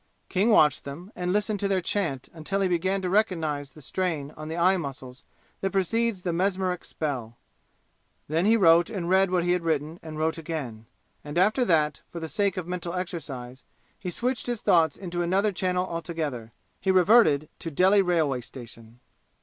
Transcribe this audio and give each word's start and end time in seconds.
King 0.29 0.49
watched 0.49 0.83
them 0.83 1.11
and 1.15 1.31
listened 1.31 1.59
to 1.59 1.67
their 1.67 1.79
chant 1.79 2.27
until 2.33 2.61
he 2.61 2.67
began 2.67 3.03
to 3.03 3.07
recognize 3.11 3.71
the 3.73 3.83
strain 3.83 4.31
on 4.35 4.47
the 4.47 4.57
eye 4.57 4.75
muscles 4.75 5.23
that 5.59 5.69
precedes 5.71 6.23
the 6.23 6.33
mesmeric 6.33 6.83
spell. 6.83 7.37
Then 8.27 8.47
he 8.47 8.57
wrote 8.57 8.89
and 8.89 9.07
read 9.07 9.29
what 9.29 9.43
he 9.43 9.51
had 9.51 9.61
written 9.61 9.99
and 10.01 10.17
wrote 10.17 10.39
again. 10.39 10.87
And 11.23 11.37
after 11.37 11.63
that, 11.65 12.01
for 12.09 12.19
the 12.19 12.29
sake 12.29 12.57
of 12.57 12.65
mental 12.65 12.95
exercise, 12.95 13.63
he 13.99 14.09
switched 14.09 14.47
his 14.47 14.63
thoughts 14.63 14.97
into 14.97 15.21
another 15.21 15.51
channel 15.51 15.85
altogether. 15.85 16.51
He 16.79 16.89
reverted 16.89 17.47
to 17.59 17.69
Delhi 17.69 18.01
railway 18.01 18.41
station. 18.41 18.99